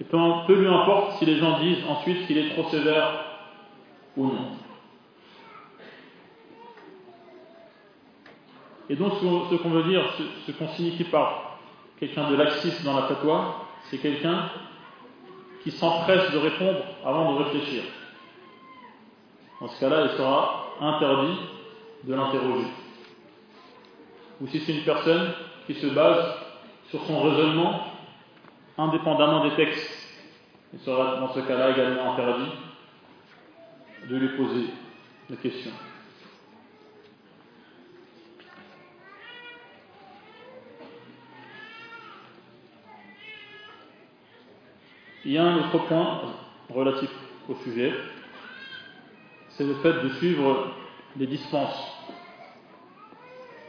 [0.00, 0.18] Et peu,
[0.54, 3.24] lui importe si les gens disent ensuite qu'il est trop sévère
[4.16, 4.50] ou non.
[8.90, 10.02] Et donc ce qu'on veut dire,
[10.46, 11.58] ce, qu'on signifie par
[11.98, 14.50] quelqu'un de laxiste dans la fatwa, c'est quelqu'un
[15.62, 17.82] qui s'empresse de répondre avant de réfléchir.
[19.60, 21.38] Dans ce cas-là, il sera interdit
[22.04, 22.66] de l'interroger.
[24.40, 25.32] Ou si c'est une personne
[25.66, 26.24] qui se base
[26.90, 27.94] sur son raisonnement
[28.76, 29.90] indépendamment des textes.
[30.72, 32.50] Il sera dans ce cas-là également interdit
[34.08, 34.66] de lui poser
[35.30, 35.70] la question.
[45.24, 46.20] Il y a un autre point
[46.68, 47.10] relatif
[47.48, 47.94] au sujet,
[49.56, 50.68] c'est le fait de suivre
[51.16, 51.92] les dispenses.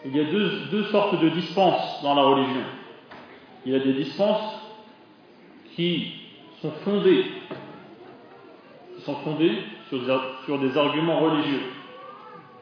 [0.05, 2.63] Il y a deux, deux sortes de dispenses dans la religion.
[3.65, 4.61] Il y a des dispenses
[5.75, 6.13] qui
[6.61, 7.25] sont fondés,
[8.95, 9.57] qui sont fondés
[9.89, 9.99] sur
[10.45, 11.61] sur des arguments religieux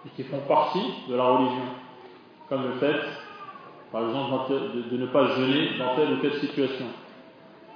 [0.06, 1.64] et qui font partie de la religion,
[2.50, 3.00] comme le fait,
[3.92, 4.54] par exemple,
[4.92, 6.86] de, ne pas jeûner dans telle ou telle situation,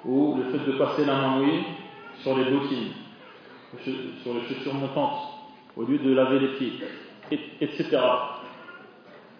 [0.04, 1.64] ou le fait de passer la main mouillée
[2.22, 2.92] sur les bottines,
[4.24, 5.37] sur les chaussures montantes,
[5.78, 6.74] au lieu de laver les pieds,
[7.62, 8.00] etc.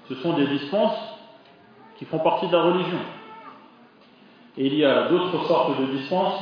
[0.08, 0.98] Ce sont des dispenses
[1.98, 3.00] qui font partie de la religion.
[4.58, 6.42] Et il y a d'autres sortes de dispenses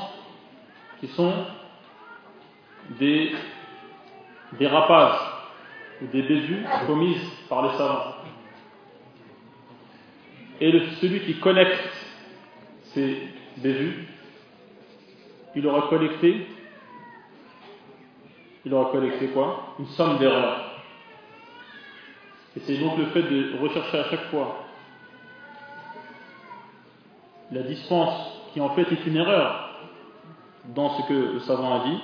[1.00, 1.34] qui sont
[3.00, 3.32] des
[4.60, 5.20] dérapages
[6.02, 8.16] ou des bévues commises par les savants.
[10.60, 11.90] Et celui qui connecte
[12.94, 13.28] ces
[13.58, 14.08] bévues,
[15.56, 16.48] il aura collecté,
[18.66, 19.76] il aura collecté quoi?
[19.80, 20.72] Une somme d'erreurs.
[22.58, 24.64] Et c'est donc le fait de rechercher à chaque fois
[27.52, 29.70] la dispense qui en fait est une erreur
[30.74, 32.00] dans ce que le savant a dit,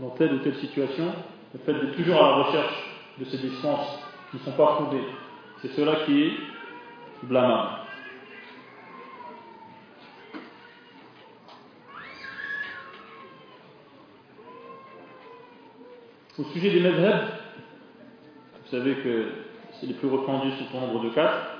[0.00, 1.12] dans telle ou telle situation,
[1.52, 2.74] le fait d'être toujours à la recherche
[3.18, 3.98] de ces dispenses
[4.30, 5.04] qui ne sont pas fondées,
[5.60, 6.32] c'est cela qui est
[7.22, 7.83] blâmable.
[16.36, 17.28] Au sujet des madhhabs,
[18.64, 19.26] vous savez que
[19.72, 21.58] c'est les plus répandus sont au nombre de quatre,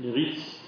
[0.00, 0.60] les rites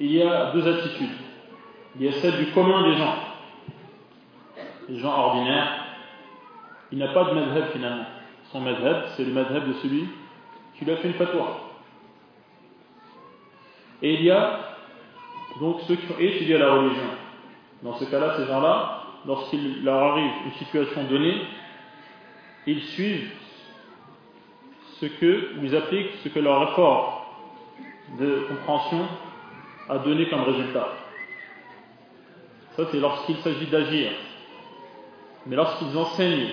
[0.00, 1.16] il y a deux attitudes.
[1.96, 3.14] Il y a celle du commun des gens,
[4.88, 5.84] les gens ordinaires.
[6.92, 8.06] Il n'a pas de madhab finalement.
[8.52, 10.08] Son madhab, c'est le madhab de celui
[10.78, 11.60] qui lui a fait une fatwa.
[14.00, 14.60] Et il y a
[15.60, 17.10] donc ceux qui ont étudié la religion.
[17.82, 21.42] Dans ce cas-là, ces gens-là, lorsqu'il leur arrive une situation donnée,
[22.66, 23.30] ils suivent
[25.00, 27.18] ce que, ou ils appliquent ce que leur effort
[28.18, 29.06] de compréhension
[29.88, 30.88] a donné comme résultat.
[32.76, 34.12] Ça, c'est lorsqu'il s'agit d'agir.
[35.46, 36.50] Mais lorsqu'ils enseignent,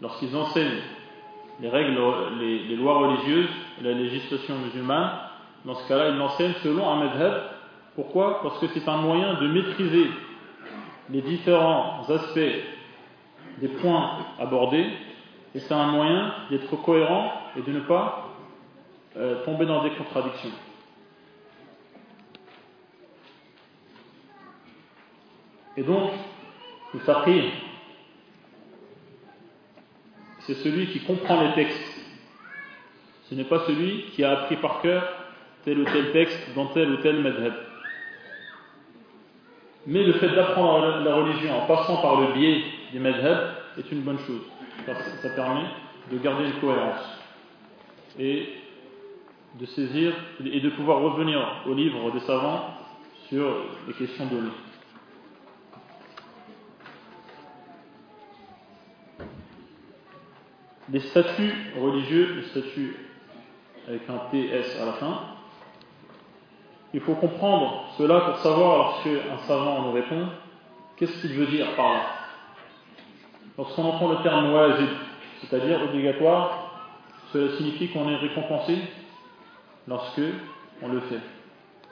[0.00, 0.82] lorsqu'ils enseignent
[1.60, 1.96] les règles,
[2.40, 3.48] les, lois religieuses,
[3.82, 5.12] la législation musulmane,
[5.64, 7.42] dans ce cas-là, ils l'enseignent selon un madhab.
[7.94, 8.42] Pourquoi?
[8.42, 10.10] Parce que c'est un moyen de maîtriser
[11.10, 12.38] les différents aspects
[13.58, 14.86] des points abordés,
[15.54, 18.30] et c'est un moyen d'être cohérent et de ne pas
[19.16, 20.50] euh, tomber dans des contradictions.
[25.76, 26.10] Et donc,
[26.92, 27.50] le faqih,
[30.40, 32.00] c'est celui qui comprend les textes.
[33.24, 35.02] Ce n'est pas celui qui a appris par cœur
[35.64, 37.54] tel ou tel texte dans tel ou tel madhab.
[39.86, 44.00] Mais le fait d'apprendre la religion en passant par le biais des madhab est une
[44.00, 44.42] bonne chose,
[45.22, 45.66] ça permet
[46.10, 47.20] de garder une cohérence
[48.18, 48.48] et
[49.58, 50.12] de saisir
[50.44, 52.74] et de pouvoir revenir au livre des savants
[53.28, 53.46] sur
[53.86, 54.50] les questions données.
[60.90, 62.96] les statuts religieux, les statuts
[63.88, 65.20] avec un TS à la fin,
[66.94, 70.28] il faut comprendre cela pour savoir, lorsque un savant nous répond,
[70.96, 72.00] qu'est-ce qu'il veut dire par là?
[73.58, 74.88] Lorsqu'on entend le terme wajib,
[75.40, 76.70] c'est-à-dire obligatoire,
[77.32, 78.78] cela signifie qu'on est récompensé
[79.88, 80.22] lorsque
[80.82, 81.20] on le fait,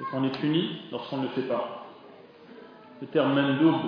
[0.01, 1.85] et qu'on est puni lorsqu'on ne le fait pas.
[3.01, 3.81] Le terme mandoub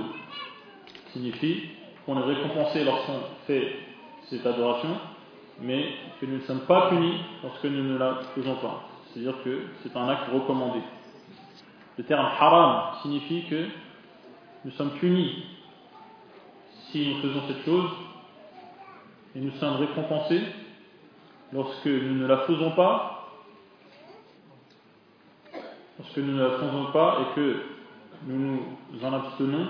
[1.13, 1.69] signifie
[2.05, 3.73] qu'on est récompensé lorsqu'on fait
[4.31, 4.91] cette adoration,
[5.61, 5.85] mais
[6.21, 8.89] que nous ne sommes pas punis lorsque nous ne la faisons pas.
[9.13, 10.81] C'est-à-dire que c'est un acte recommandé.
[11.97, 13.69] Le terme haram signifie que
[14.65, 15.45] nous sommes punis
[16.91, 17.91] si nous faisons cette chose
[19.37, 20.43] et nous sommes récompensés
[21.53, 23.29] lorsque nous ne la faisons pas,
[25.99, 27.63] lorsque nous ne la faisons pas et que
[28.27, 28.61] nous
[28.93, 29.69] nous en abstenons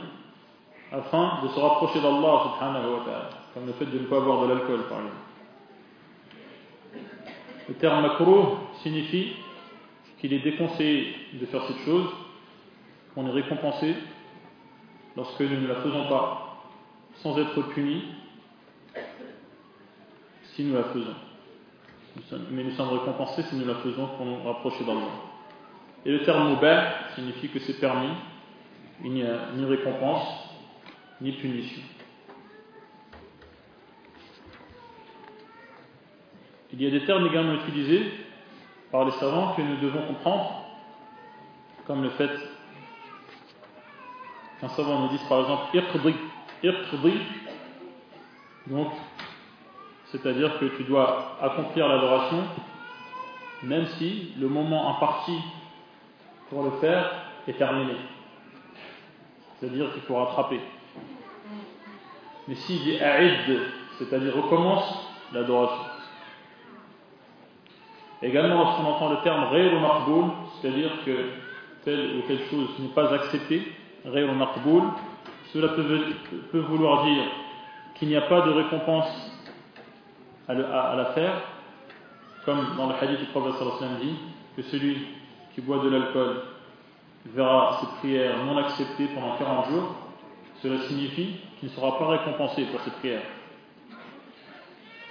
[0.93, 4.43] afin de se rapprocher d'Allah subhanahu wa ta'ala comme le fait de ne pas boire
[4.43, 5.15] de l'alcool par exemple.
[7.69, 9.33] Le terme macro signifie
[10.25, 12.09] qu'il est déconseillé de faire cette chose,
[13.15, 13.95] qu'on est récompensé
[15.19, 16.63] lorsque nous ne la faisons pas,
[17.17, 18.05] sans être puni
[20.55, 21.15] si nous la faisons.
[22.53, 25.11] mais nous sommes récompensés si nous la faisons pour nous rapprocher d'Allah.
[26.07, 28.15] Et le terme mubah signifie que c'est permis,
[29.05, 30.27] il n'y a ni récompense,
[31.21, 31.83] ni punition.
[36.73, 38.24] Il y a des termes également utilisés
[38.95, 40.67] par les savants que nous devons comprendre,
[41.85, 42.31] comme le fait
[44.61, 45.77] qu'un savant nous dise par exemple
[46.63, 47.19] irqdi,
[48.69, 48.93] donc
[50.13, 52.45] c'est-à-dire que tu dois accomplir l'adoration
[53.65, 55.41] même si le moment imparti
[56.49, 57.11] pour le faire
[57.49, 57.97] est terminé.
[59.59, 60.61] C'est-à-dire qu'il faut rattraper.
[62.47, 63.59] Mais s'il dit a'id,
[63.99, 64.85] c'est-à-dire recommence
[65.33, 65.94] l'adoration.
[68.23, 70.25] Également, lorsqu'on entend le terme ou maqboul,
[70.61, 71.31] c'est-à-dire que
[71.85, 73.63] telle ou telle chose n'est pas acceptée,
[74.05, 74.83] ou maqboul,
[75.53, 77.25] cela peut, vouloir dire
[77.95, 79.09] qu'il n'y a pas de récompense
[80.49, 81.41] à, la faire,
[82.45, 83.55] comme dans le hadith du prophète
[84.01, 84.17] dit
[84.57, 85.07] que celui
[85.55, 86.43] qui boit de l'alcool
[87.27, 89.95] verra ses prières non acceptées pendant 40 jours,
[90.63, 93.23] cela signifie qu'il ne sera pas récompensé pour ses prières.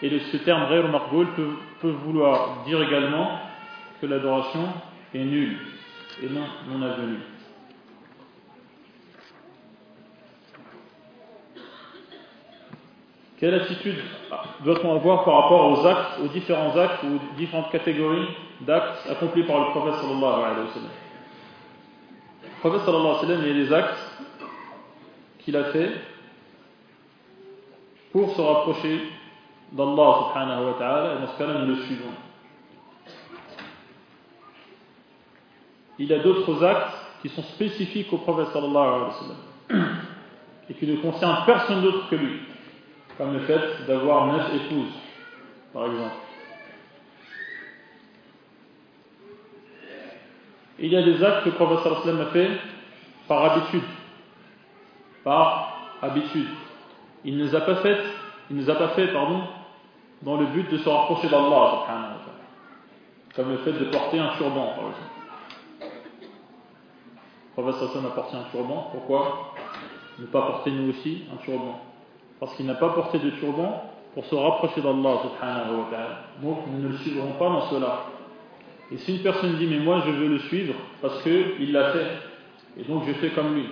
[0.04, 0.84] Et ce terme Ghayr
[1.34, 1.48] peut,
[1.80, 3.39] peut vouloir dire également
[4.01, 4.68] que l'adoration
[5.14, 5.58] est nulle
[6.22, 7.20] et non non avenue.
[13.39, 13.95] Quelle attitude
[14.66, 18.28] doit-on avoir par rapport aux actes, aux différents actes ou différentes catégories
[18.60, 20.68] d'actes accomplis par le prophète sallallahu alayhi
[22.43, 23.99] Le prophète sallallahu alayhi wa sallam, il y a des actes
[25.39, 25.91] qu'il a fait
[28.12, 28.99] pour se rapprocher
[29.74, 32.13] d'Allah subhanahu ta'ala, et dans ce cas-là, nous le suivons.
[35.99, 39.78] Il y a d'autres actes qui sont spécifiques au prophète sallallahu alayhi wa
[40.69, 42.39] et qui ne concernent personne d'autre que lui,
[43.17, 44.93] comme le fait d'avoir neuf épouses,
[45.74, 46.15] par exemple.
[50.80, 52.49] Il y a des actes que le prophète sallallahu alayhi wa a fait
[53.28, 53.84] par habitude,
[55.24, 56.47] par habitude.
[57.24, 57.99] Il ne les a pas fait,
[58.49, 59.43] il ne les a pas fait, pardon,
[60.24, 61.86] dans le but de se rapprocher d'Allah
[63.36, 65.13] comme le fait de porter un turban, par exemple.
[67.57, 69.53] Le prophète a porté un turban, pourquoi?
[70.19, 71.80] Ne pas porter nous aussi un turban
[72.39, 75.21] Parce qu'il n'a pas porté de turban pour se rapprocher d'Allah.
[76.41, 78.05] Donc nous ne le suivrons pas dans cela.
[78.91, 82.07] Et si une personne dit mais moi je veux le suivre parce qu'il l'a fait,
[82.78, 83.65] et donc je fais comme lui,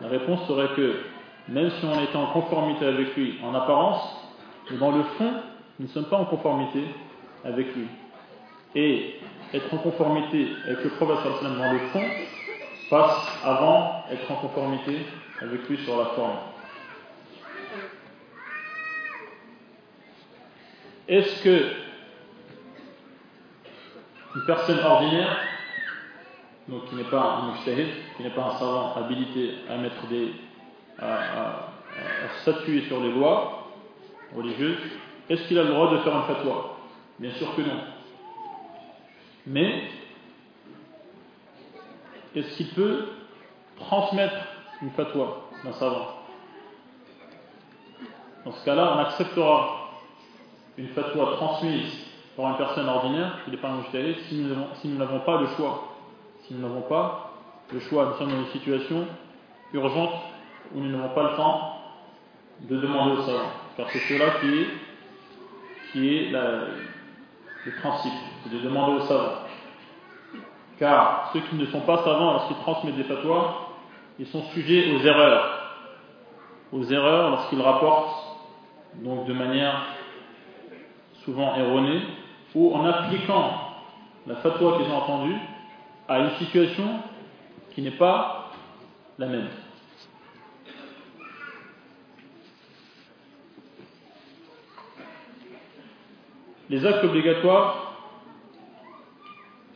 [0.00, 1.00] la réponse serait que
[1.48, 4.25] même si on était en conformité avec lui en apparence,
[4.74, 5.32] dans le fond,
[5.78, 6.82] nous ne sommes pas en conformité
[7.44, 7.86] avec lui.
[8.74, 9.20] Et
[9.54, 12.04] être en conformité avec le prophète dans le fond
[12.90, 14.98] passe avant être en conformité
[15.40, 16.36] avec lui sur la forme.
[21.08, 21.72] Est-ce que
[24.34, 25.38] une personne ordinaire,
[26.68, 27.86] donc qui n'est pas un mujtahid,
[28.16, 30.32] qui n'est pas un savant habilité à mettre des,
[30.98, 31.68] à,
[32.42, 33.65] statuer sur les lois
[34.34, 34.78] religieuses,
[35.28, 36.76] est-ce qu'il a le droit de faire un fatwa?
[37.18, 37.80] Bien sûr que non.
[39.46, 39.90] Mais
[42.34, 43.06] est-ce qu'il peut
[43.76, 44.36] transmettre
[44.82, 46.08] une fatwa d'un savant?
[48.44, 49.90] Dans ce cas-là, on acceptera
[50.78, 52.06] une fatwa transmise
[52.36, 55.96] par une personne ordinaire, qui n'est pas un mujtahid, si nous n'avons pas le choix.
[56.42, 57.32] Si nous n'avons pas
[57.72, 59.06] le choix, nous sommes dans une situation
[59.72, 60.12] urgente
[60.74, 61.75] où nous n'avons pas le temps
[62.60, 63.50] de demander au savant.
[63.76, 64.68] Car c'est cela qui est,
[65.92, 69.38] qui est le principe, c'est de demander au savant.
[70.78, 73.54] Car ceux qui ne sont pas savants lorsqu'ils transmettent des fatwas,
[74.18, 75.62] ils sont sujets aux erreurs.
[76.72, 78.38] Aux erreurs lorsqu'ils rapportent
[78.94, 79.82] donc de manière
[81.24, 82.00] souvent erronée,
[82.54, 83.50] ou en appliquant
[84.26, 85.36] la fatwa qu'ils ont entendue
[86.08, 87.00] à une situation
[87.74, 88.50] qui n'est pas
[89.18, 89.48] la même.
[96.68, 97.92] Les actes obligatoires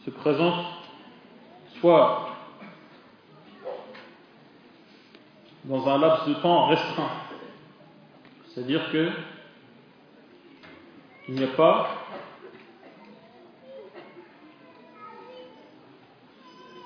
[0.05, 0.66] se présentent
[1.80, 2.30] soit
[5.64, 7.11] dans un laps de temps restreint,
[8.49, 9.11] c'est-à-dire que
[11.28, 11.91] il n'y a pas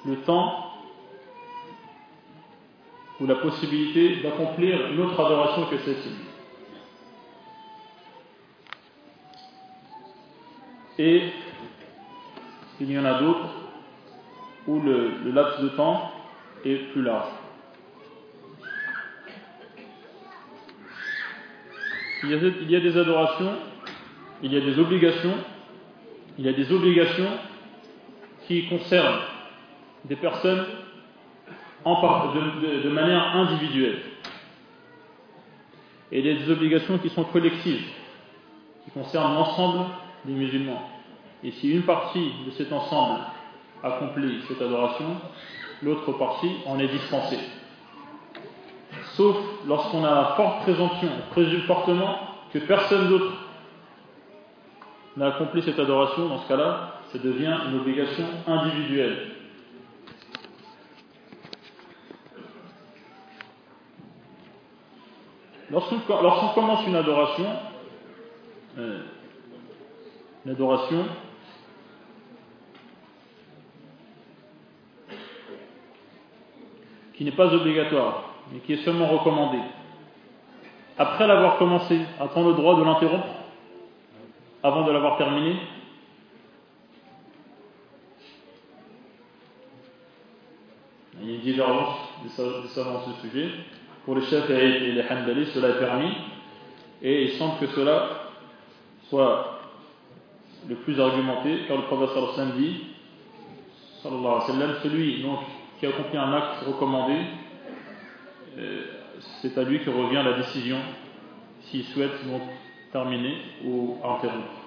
[0.05, 0.71] le temps
[3.21, 6.34] ou la possibilité d'accomplir une autre adoration que celle-ci.
[10.99, 11.23] Et
[12.81, 13.49] il y en a d'autres
[14.67, 16.13] où le, laps de temps
[16.65, 17.29] est plus large.
[22.23, 23.53] il y a des adorations
[24.45, 25.35] il y a des obligations,
[26.39, 27.31] il y a des obligations
[28.47, 29.21] qui concernent
[30.05, 30.67] des personnes
[31.87, 34.01] de, manière individuelle.
[36.13, 37.87] Et il y a des obligations qui sont collectives,
[38.85, 39.87] qui concernent l'ensemble
[40.25, 40.89] des musulmans.
[41.43, 43.20] Et si une partie de cet ensemble
[43.83, 45.16] accomplit cette adoration,
[45.83, 47.39] l'autre partie en est dispensée.
[49.14, 52.18] Sauf lorsqu'on a la forte présomption, présume fortement
[52.53, 53.33] que personne d'autre
[55.16, 59.31] n'a accompli cette adoration, dans ce cas-là, ça devient une obligation individuelle.
[65.70, 65.99] Lorsqu'on
[66.55, 67.47] commence une adoration,
[70.45, 71.05] euh, une adoration
[77.15, 79.63] qui n'est pas obligatoire, mais qui est seulement recommandée,
[80.99, 83.27] après l'avoir commencé, a-t-on le droit de l'interrompre
[84.63, 85.57] avant de l'avoir terminé
[91.21, 93.49] Il y a une divergence des savants ce sujet.
[94.05, 96.13] Pour les chefs et les Hanbali, cela est permis.
[97.03, 98.09] Et il semble que cela
[99.09, 99.54] soit
[100.69, 102.81] le plus argumenté, car le prophète sallallahu dit
[104.83, 105.41] celui donc,
[105.79, 107.17] qui accompli un acte recommandé,
[108.59, 108.85] euh,
[109.41, 110.79] c'est à lui que revient la décision
[111.62, 112.43] s'il souhaite donc
[112.93, 114.62] terminer ou interrompre.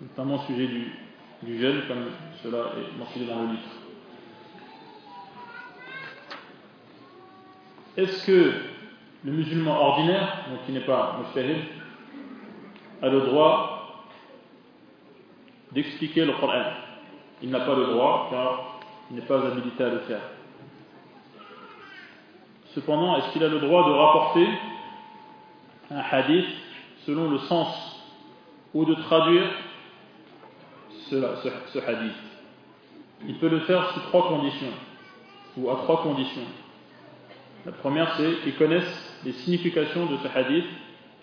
[0.00, 0.92] Notamment au sujet du,
[1.42, 2.06] du jeûne, comme
[2.42, 3.60] cela est mentionné dans le livre.
[7.96, 8.52] Est-ce que
[9.24, 11.56] le musulman ordinaire, donc qui n'est pas mustahil,
[13.02, 13.79] a le droit
[15.72, 16.64] d'expliquer le Coran
[17.42, 20.20] Il n'a pas le droit car il n'est pas habilité à le faire.
[22.74, 24.46] Cependant, est-ce qu'il a le droit de rapporter
[25.90, 26.46] un hadith
[27.04, 27.66] selon le sens
[28.72, 29.50] ou de traduire
[31.08, 31.16] ce,
[31.72, 32.14] ce, hadith?
[33.26, 34.72] Il peut le faire sous trois conditions,
[35.56, 36.46] ou à trois conditions.
[37.66, 40.66] La première, c'est qu'il connaisse les significations de ce hadith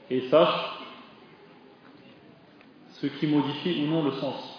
[0.09, 0.77] et sache
[3.01, 4.57] ce qui modifie ou non le sens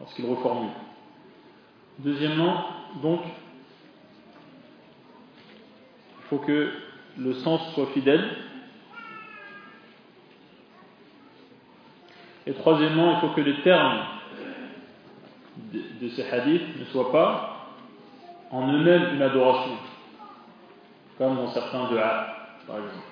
[0.00, 0.70] lorsqu'il reformule.
[1.98, 2.66] Deuxièmement,
[3.02, 3.20] donc,
[6.18, 6.72] il faut que
[7.18, 8.36] le sens soit fidèle.
[12.46, 14.04] Et troisièmement, il faut que les termes
[15.72, 17.68] de, ces hadiths ne soient pas
[18.50, 19.76] en eux-mêmes une adoration,
[21.18, 21.96] comme dans certains de
[22.66, 23.06] par exemple,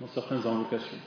[0.00, 0.98] dans certaines invocations.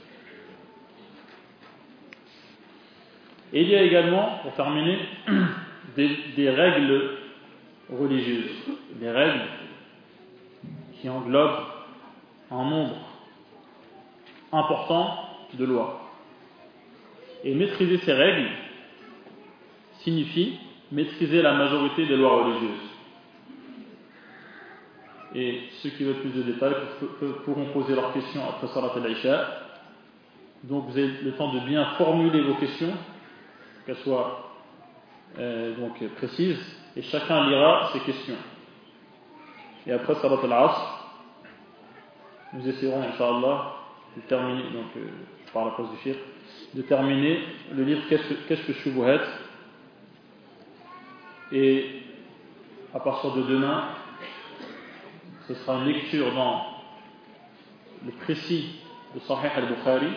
[3.55, 4.99] Et il y a également, pour terminer,
[5.95, 7.11] des, règles
[7.89, 8.51] religieuses,
[8.99, 9.45] des règles
[10.99, 11.63] qui englobent
[12.51, 12.97] un nombre
[14.51, 16.01] important de lois.
[17.45, 18.49] Et maîtriser ces règles
[19.99, 20.59] signifie
[20.91, 22.89] maîtriser la majorité des lois religieuses.
[25.33, 26.75] Et ceux qui veulent plus de détails
[27.45, 29.47] pourront poser leurs questions après Salat al-Isha.
[30.63, 32.93] Donc vous avez le temps de bien formuler vos questions
[33.85, 34.51] qu'elle soit
[35.37, 36.59] euh, donc précise,
[36.95, 38.37] et chacun lira ses questions.
[39.85, 40.95] Et après Salat al-Asr,
[42.53, 43.73] nous essaierons, Inch'Allah,
[44.15, 46.15] de terminer, donc euh, à la pause du shir,
[46.73, 47.39] de terminer
[47.71, 49.21] le livre Qu'est-ce que, qu'est-ce que Shubuhat?
[51.51, 52.01] Et
[52.93, 53.89] à partir de demain,
[55.47, 56.65] ce sera une lecture dans
[58.05, 58.79] le précis
[59.13, 60.11] de Sahih al-Bukhari,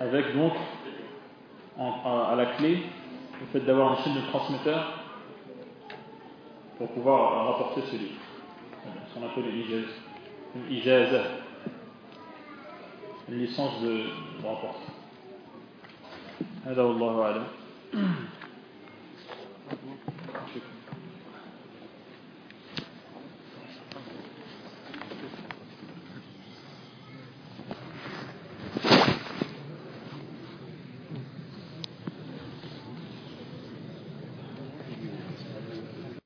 [0.00, 0.54] avec donc
[1.78, 2.82] à, la clé
[3.40, 4.92] le fait d'avoir un chaîne de transmetteur
[6.78, 8.20] pour pouvoir rapporter ce livre.
[9.08, 11.22] Ce qu'on appelle une ijaza,
[13.28, 14.04] une licence de,
[16.66, 17.98] de